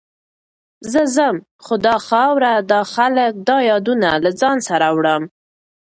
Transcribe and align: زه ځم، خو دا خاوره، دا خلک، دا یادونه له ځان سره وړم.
زه 0.91 1.01
ځم، 1.15 1.35
خو 1.63 1.73
دا 1.85 1.95
خاوره، 2.07 2.53
دا 2.71 2.81
خلک، 2.93 3.31
دا 3.47 3.57
یادونه 3.69 4.09
له 4.23 4.31
ځان 4.41 4.57
سره 4.67 4.87
وړم. 4.97 5.23